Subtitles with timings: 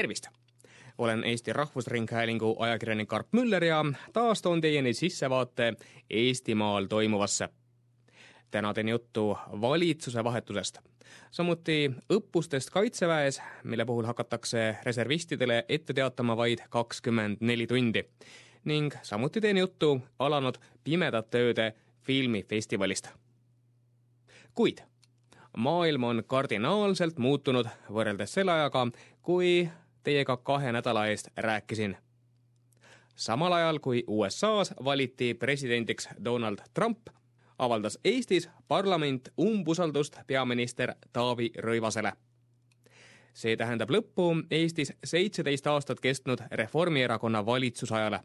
[0.00, 0.26] tervist!
[0.98, 5.74] olen Eesti Rahvusringhäälingu ajakirjanik Arp Müller ja taas toon teieni sissevaate
[6.10, 7.48] Eestimaal toimuvasse.
[8.50, 10.78] täna teen juttu valitsuse vahetusest,
[11.30, 18.04] samuti õppustest Kaitseväes, mille puhul hakatakse reservistidele ette teatama vaid kakskümmend neli tundi
[18.64, 20.54] ning samuti teen juttu alanud
[20.84, 21.72] Pimedate ööde
[22.02, 23.08] filmifestivalist.
[24.54, 24.78] kuid
[25.56, 28.86] maailm on kardinaalselt muutunud võrreldes selle ajaga,
[29.22, 29.68] kui
[30.02, 31.96] teiega kahe nädala eest rääkisin.
[33.16, 36.98] samal ajal, kui USA-s valiti presidendiks Donald Trump,
[37.58, 42.12] avaldas Eestis parlament umbusaldust peaminister Taavi Rõivasele.
[43.34, 48.20] see tähendab lõppu Eestis seitseteist aastat kestnud Reformierakonna valitsusajale,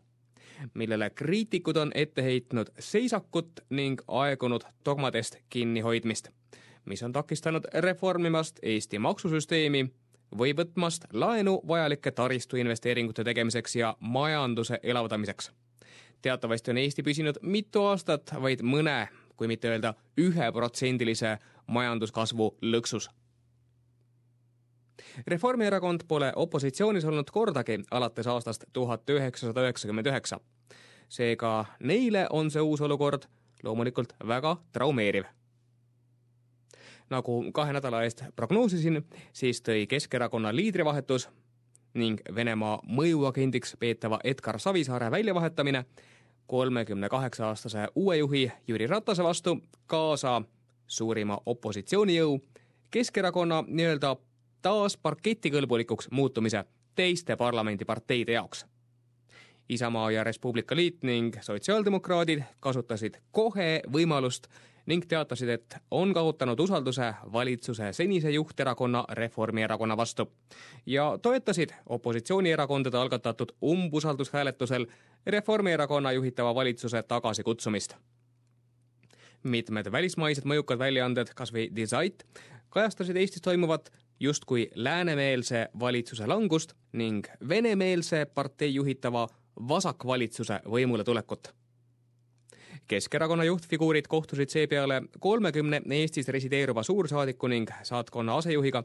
[0.74, 6.30] millele kriitikud on ette heitnud seisakut ning aegunud dogmadest kinnihoidmist,
[6.86, 9.86] mis on takistanud reformimast Eesti maksusüsteemi
[10.38, 15.52] või võtmast laenu vajalike taristuinvesteeringute tegemiseks ja majanduse elavdamiseks.
[16.22, 23.10] teatavasti on Eesti püsinud mitu aastat vaid mõne, kui mitte öelda üheprotsendilise majanduskasvu lõksus.
[25.28, 30.40] Reformierakond pole opositsioonis olnud kordagi alates aastast tuhat üheksasada üheksakümmend üheksa.
[31.10, 33.28] seega neile on see uus olukord
[33.64, 35.26] loomulikult väga traumeeriv
[37.10, 41.30] nagu kahe nädala eest prognoosisin, siis tõi Keskerakonna liidrivahetus
[41.94, 45.86] ning Venemaa mõjuagendiks peetava Edgar Savisaare väljavahetamine
[46.48, 50.42] kolmekümne kaheksa aastase uue juhi Jüri Ratase vastu kaasa
[50.88, 52.40] suurima opositsioonijõu
[52.92, 54.16] Keskerakonna nii-öelda
[54.62, 56.64] taas parketikõlbulikuks muutumise
[56.96, 58.66] teiste parlamendiparteide jaoks.
[59.70, 64.48] Isamaa ja Res Publica Liit ning sotsiaaldemokraadid kasutasid kohe võimalust
[64.86, 70.28] ning teatasid, et on kaotanud usalduse valitsuse senise juhterakonna Reformierakonna vastu
[70.86, 74.86] ja toetasid opositsioonierakondade algatatud umbusaldushääletusel
[75.26, 77.96] Reformierakonna juhitava valitsuse tagasikutsumist.
[79.44, 82.24] mitmed välismaised mõjukad väljaanded, kas või Die Zeit,
[82.70, 89.28] kajastasid Eestis toimuvat justkui läänemeelse valitsuse langust ning venemeelse partei juhitava
[89.68, 91.54] vasakvalitsuse võimule tulekut
[92.88, 98.84] Keskerakonna juhtfiguurid kohtusid seepeale kolmekümne Eestis resideeruva suursaadiku ning saatkonna asejuhiga,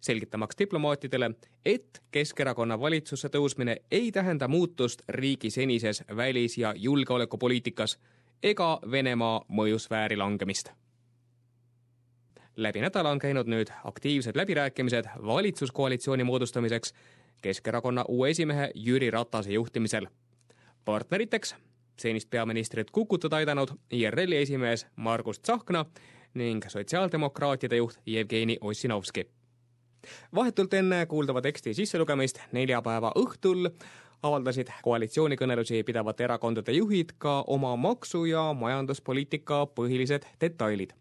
[0.00, 1.30] selgitamaks diplomaatidele,
[1.64, 7.98] et Keskerakonna valitsusse tõusmine ei tähenda muutust riigi senises välis- ja julgeolekupoliitikas
[8.42, 10.70] ega Venemaa mõjusfääri langemist.
[12.56, 16.94] läbi nädala on käinud nüüd aktiivsed läbirääkimised valitsuskoalitsiooni moodustamiseks
[17.40, 20.06] Keskerakonna uue esimehe Jüri Ratase juhtimisel.
[20.84, 21.54] partneriteks
[21.98, 25.84] senist peaministrit kukutada aidanud IRL-i esimees Margus Tsahkna
[26.34, 29.26] ning sotsiaaldemokraatide juht Jevgeni Ossinovski.
[30.34, 33.68] vahetult enne kuuldava teksti sisselugemist neljapäeva õhtul
[34.22, 40.92] avaldasid koalitsioonikõnelusi pidavate erakondade juhid ka oma maksu- ja majanduspoliitika põhilised detailid.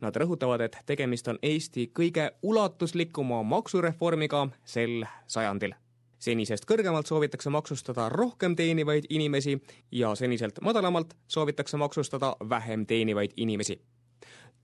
[0.00, 5.72] Nad rõhutavad, et tegemist on Eesti kõige ulatuslikuma maksureformiga sel sajandil
[6.18, 9.58] senisest kõrgemalt soovitakse maksustada rohkem teenivaid inimesi
[9.92, 13.80] ja seniselt madalamalt soovitakse maksustada vähem teenivaid inimesi.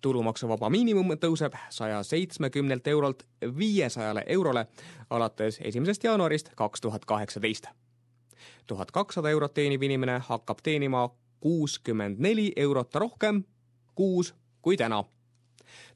[0.02, 3.22] tulumaksuvaba miinimum tõuseb saja seitsmekümnelt eurolt
[3.58, 4.66] viiesajale eurole
[5.10, 7.66] alates esimesest jaanuarist kaks tuhat kaheksateist.
[8.66, 11.10] Tuhat kakssada eurot teeniv inimene hakkab teenima
[11.40, 13.44] kuuskümmend neli eurot rohkem
[13.94, 15.04] kuus kui täna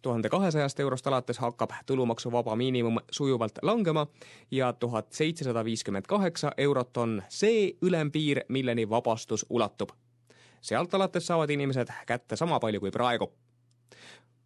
[0.02, 4.06] tuhande kahesajast eurost alates hakkab tulumaksuvaba miinimum sujuvalt langema
[4.50, 9.90] ja tuhat seitsesada viiskümmend kaheksa eurot on see ülempiir, milleni vabastus ulatub.
[10.60, 13.32] sealt alates saavad inimesed kätte sama palju kui praegu.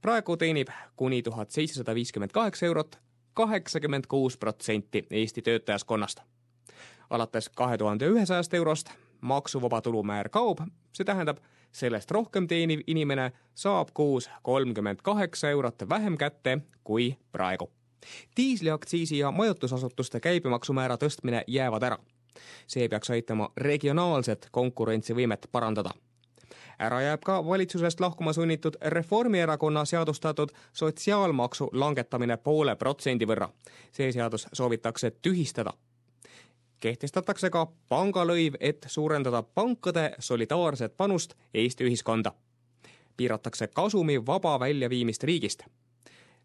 [0.01, 2.99] praegu teenib kuni tuhat seitsesada viiskümmend kaheksa eurot
[3.35, 6.21] kaheksakümmend kuus protsenti Eesti töötajaskonnast.
[7.11, 8.91] Alates kahe tuhande ühesajast eurost
[9.21, 10.59] maksuvaba tulumäär kaob,
[10.93, 11.39] see tähendab,
[11.73, 17.71] sellest rohkem teeniv inimene saab kuus kolmkümmend kaheksa eurot vähem kätte kui praegu.
[18.37, 21.99] diisliaktsiisi ja majutusasutuste käibemaksumäära tõstmine jäävad ära.
[22.67, 25.91] see peaks aitama regionaalset konkurentsivõimet parandada
[26.79, 33.49] ära jääb ka valitsusest lahkuma sunnitud Reformierakonna seadustatud sotsiaalmaksu langetamine poole protsendi võrra.
[33.93, 35.73] see seadus soovitakse tühistada
[36.81, 42.33] kehtestatakse ka pangalõiv, et suurendada pankade solidaarset panust Eesti ühiskonda.
[43.17, 45.63] piiratakse kasumi vaba väljaviimist riigist.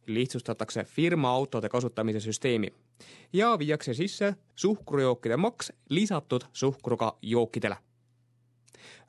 [0.07, 2.73] lihtsustatakse firmaautode kasutamise süsteemi
[3.33, 7.77] ja viiakse sisse suhkrujookide maks lisatud suhkruga jookidele.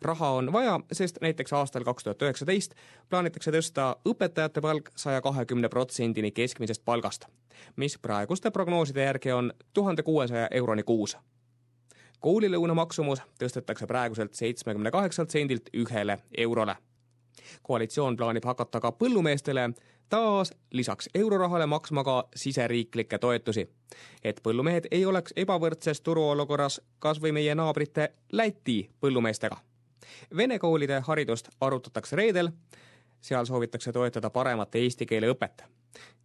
[0.02, 2.74] Raha on vaja, sest näiteks aastal kaks tuhat üheksateist
[3.08, 7.26] plaanitakse tõsta õpetajate palk saja kahekümne protsendini keskmisest palgast,
[7.76, 11.16] mis praeguste prognooside järgi on tuhande kuuesaja euroni kuus.
[12.20, 16.76] koolilõuna maksumus tõstetakse praeguselt seitsmekümne kaheksalt sendilt ühele eurole.
[17.62, 19.70] Koalitsioon plaanib hakata ka põllumeestele
[20.08, 23.68] taas lisaks eurorahale maksma ka siseriiklikke toetusi,
[24.24, 29.56] et põllumehed ei oleks ebavõrdses turuolukorras kas või meie naabrite Läti põllumeestega.
[30.36, 32.50] Vene koolide haridust arutatakse reedel,
[33.20, 35.64] seal soovitakse toetada paremat eesti keele õpet.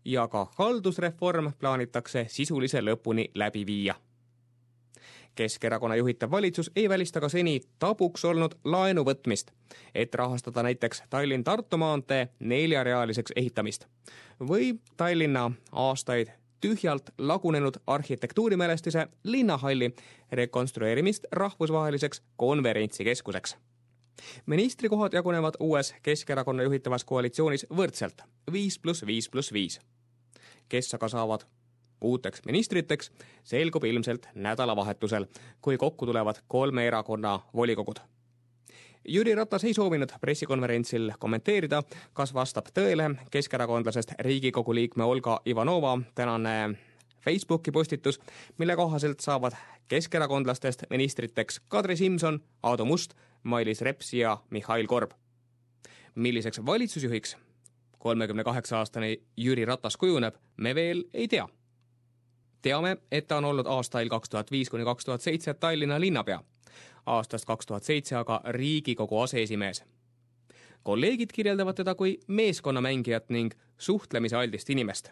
[0.06, 3.96] Ja ka haldusreform plaanitakse sisulise lõpuni läbi viia
[5.36, 9.52] Keskerakonna juhitav valitsus ei välista ka seni tabuks olnud laenu võtmist,
[9.96, 13.88] et rahastada näiteks Tallinn-Tartu maantee neljarealiseks ehitamist
[14.40, 16.28] või Tallinna aastaid
[16.62, 19.96] tühjalt lagunenud arhitektuurimälestise linnahalli
[20.32, 23.58] rekonstrueerimist rahvusvaheliseks konverentsikeskuseks.
[24.46, 29.80] ministrikohad jagunevad uues Keskerakonna juhitavas koalitsioonis võrdselt viis pluss viis pluss viis.
[30.70, 31.42] kes aga saavad
[32.02, 33.12] uuteks ministriteks
[33.44, 35.26] selgub ilmselt nädalavahetusel,
[35.62, 37.96] kui kokku tulevad kolme erakonna volikogud.
[39.08, 41.82] Jüri Ratas ei soovinud pressikonverentsil kommenteerida,
[42.14, 46.76] kas vastab tõele keskerakondlasest Riigikogu liikme Olga Ivanova tänane
[47.22, 48.20] Facebooki postitus,
[48.58, 49.58] mille kohaselt saavad
[49.88, 53.14] keskerakondlastest ministriteks Kadri Simson, Aadu Must,
[53.44, 55.12] Mailis Reps ja Mihhail Korb.
[56.16, 57.38] milliseks valitsusjuhiks
[58.00, 61.48] kolmekümne kaheksa aastane Jüri Ratas kujuneb, me veel ei tea
[62.62, 66.40] teame, et ta on olnud aastail kaks tuhat viis kuni kaks tuhat seitse Tallinna linnapea,
[67.06, 69.84] aastast kaks tuhat seitse aga Riigikogu aseesimees.
[70.84, 75.12] kolleegid kirjeldavad teda kui meeskonnamängijat ning suhtlemisealdist inimest.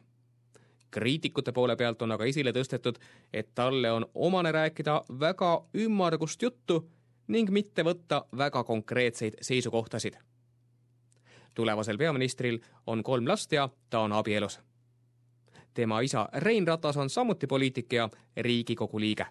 [0.92, 2.96] kriitikute poole pealt on aga esile tõstetud,
[3.34, 6.90] et talle on omane rääkida väga ümmargust juttu
[7.28, 10.14] ning mitte võtta väga konkreetseid seisukohtasid.
[11.54, 14.60] tulevasel peaministril on kolm last ja ta on abielus
[15.80, 19.26] tema isa Rein Ratas on samuti poliitik ja Riigikogu liige.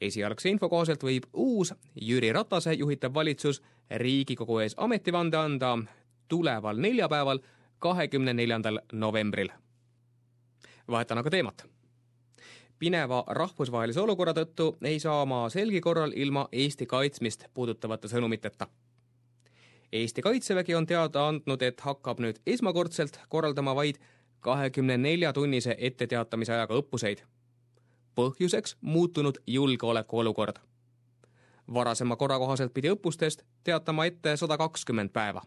[0.00, 5.78] esialgse info kohaselt võib uus Jüri Ratase juhitav valitsus Riigikogu ees ametivande anda
[6.28, 7.38] tuleval neljapäeval,
[7.78, 9.48] kahekümne neljandal novembril.
[10.90, 11.66] vahetan aga teemat
[12.80, 18.66] pineva rahvusvahelise olukorra tõttu ei saa ma selgi korral ilma Eesti kaitsmist puudutavate sõnumiteta.
[19.92, 23.98] Eesti Kaitsevägi on teada andnud, et hakkab nüüd esmakordselt korraldama vaid
[24.40, 27.18] kahekümne nelja tunnise etteteatamise ajaga õppuseid.
[28.14, 30.56] põhjuseks muutunud julgeolekuolukord.
[31.74, 35.42] varasema korra kohaselt pidi õppustest teatama ette sada kakskümmend päeva.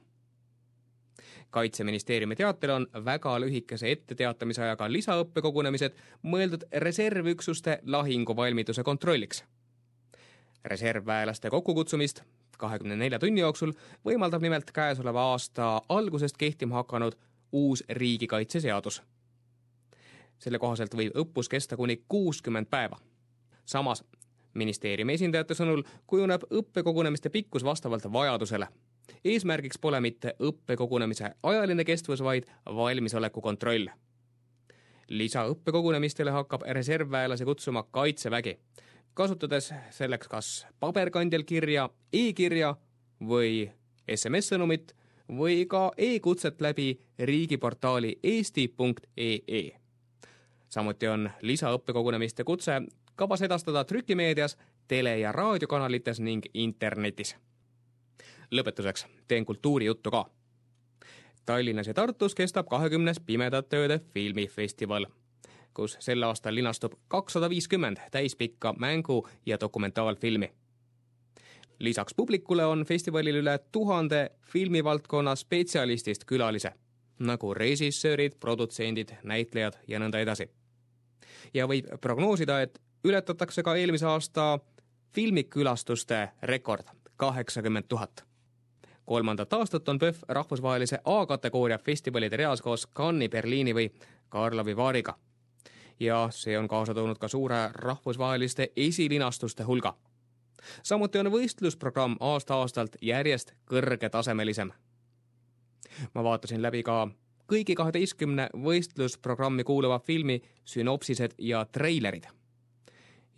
[1.49, 5.91] kaitseministeeriumi teatel on väga lühikese etteteatamise ajaga lisaõppekogunemised
[6.23, 9.43] mõeldud reservüksuste lahinguvalmiduse kontrolliks.
[10.65, 12.23] reservväelaste kokkukutsumist
[12.57, 13.73] kahekümne nelja tunni jooksul
[14.07, 17.15] võimaldab nimelt käesoleva aasta algusest kehtima hakanud
[17.53, 19.01] uus riigikaitseseadus.
[20.43, 22.97] selle kohaselt võib õppus kesta kuni kuuskümmend päeva.
[23.65, 24.03] samas
[24.53, 28.67] ministeeriumi esindajate sõnul kujuneb õppekogunemiste pikkus vastavalt vajadusele.
[29.25, 33.87] eesmärgiks pole mitte õppekogunemise ajaline kestvus, vaid valmisoleku kontroll.
[35.09, 38.59] lisaõppekogunemistele hakkab reservväelasi kutsuma Kaitsevägi,
[39.13, 42.75] kasutades selleks kas paberkandjal kirja e, e-kirja
[43.21, 43.71] või
[44.07, 44.95] SMS-sõnumit
[45.29, 49.79] või ka e-kutset läbi riigiportaali eesti.ee.
[50.69, 52.81] samuti on lisaõppekogunemiste kutse
[53.15, 57.35] kavas edastada trükimeedias, tele- ja raadiokanalites ning internetis.
[58.51, 60.25] lõpetuseks teen kultuurijuttu ka.
[61.45, 65.05] Tallinnas ja Tartus kestab kahekümnes Pimedate ööde filmifestival,
[65.73, 70.53] kus sel aastal linastub kakssada viiskümmend täispikka mängu- ja dokumentaalfilmi
[71.83, 76.71] lisaks publikule on festivalil üle tuhande filmivaldkonna spetsialistist külalise,
[77.19, 80.49] nagu režissöörid, produtsendid, näitlejad ja nõnda edasi.
[81.53, 84.59] ja võib prognoosida, et ületatakse ka eelmise aasta
[85.11, 86.87] filmikülastuste rekord,
[87.17, 88.23] kaheksakümmend tuhat.
[89.05, 93.91] kolmandat aastat on PÖFF rahvusvahelise A-kategooria festivalide reas koos Cannes'i, Berliini või
[94.29, 95.17] Karlovi Vaariga.
[95.99, 99.95] ja see on kaasa toonud ka suure rahvusvaheliste esilinastuste hulga
[100.83, 104.71] samuti on võistlusprogramm aasta-aastalt järjest kõrgetasemelisem.
[106.13, 107.07] ma vaatasin läbi ka
[107.51, 112.23] kõigi kaheteistkümne võistlusprogrammi kuuluva filmi sünopsised ja treilerid.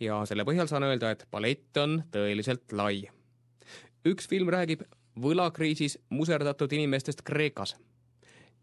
[0.00, 3.08] ja selle põhjal saan öelda, et palett on tõeliselt lai.
[4.06, 4.82] üks film räägib
[5.20, 7.76] võlakriisis muserdatud inimestest Kreekas.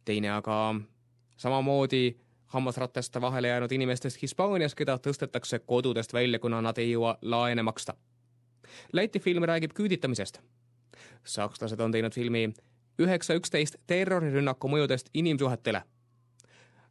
[0.05, 0.75] teine aga
[1.38, 7.63] samamoodi hammasrataste vahele jäänud inimestest Hispaanias, keda tõstetakse kodudest välja, kuna nad ei jõua laene
[7.63, 7.96] maksta
[8.93, 10.39] Läti film räägib küüditamisest.
[11.24, 12.53] sakslased on teinud filmi
[13.00, 15.82] üheksa üksteist terrorirünnaku mõjudest inimsuhetele.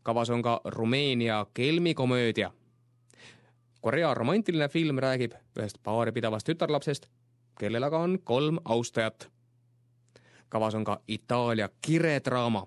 [0.02, 2.50] kavas on ka Rumeenia kelmikomöödia.
[3.80, 7.06] Korea romantiline film räägib ühest paari pidavast tütarlapsest,
[7.58, 9.30] kellel aga on kolm austajat.
[10.48, 12.66] kavas on ka Itaalia kiredraama.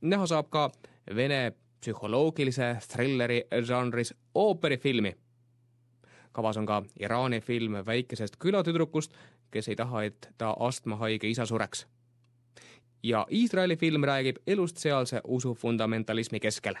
[0.00, 0.70] näha saab ka
[1.16, 5.16] Vene psühholoogilise trilleri žanris ooperifilmi.
[6.32, 9.14] Kavas on ka Iraani film väikesest külatüdrukust,
[9.50, 11.86] kes ei taha, et ta astmahaige isa sureks.
[13.02, 16.74] ja Iisraeli film räägib elust sealse usu fundamentalismi keskel.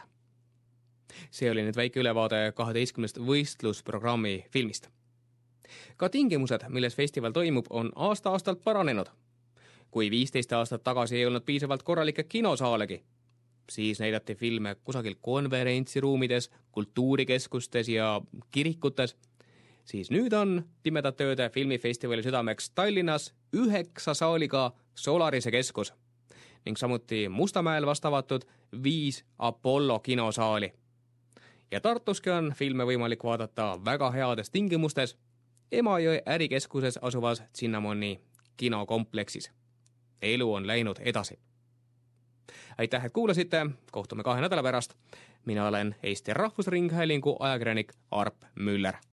[1.30, 4.88] see oli nüüd väike ülevaade kaheteistkümnest võistlusprogrammi filmist.
[5.96, 9.06] ka tingimused, milles festival toimub, on aasta-aastalt paranenud.
[9.90, 13.02] kui viisteist aastat tagasi ei olnud piisavalt korralikke kinosaalegi
[13.70, 19.16] siis näidati filme kusagil konverentsiruumides, kultuurikeskustes ja kirikutes,
[19.90, 25.92] siis nüüd on Pimedate ööde filmifestivali südameks Tallinnas üheksa saaliga Solarise keskus
[26.64, 28.44] ning samuti Mustamäel vast avatud
[28.82, 30.72] viis Apollo kinosaali.
[31.70, 35.16] ja Tartuski on filme võimalik vaadata väga heades tingimustes
[35.72, 38.20] Emajõe ärikeskuses asuvas Cinnamoni
[38.56, 39.50] kinokompleksis.
[40.22, 41.38] elu on läinud edasi
[42.78, 44.94] aitäh, et kuulasite, kohtume kahe nädala pärast.
[45.44, 48.94] mina olen Eesti Rahvusringhäälingu ajakirjanik Arp Müller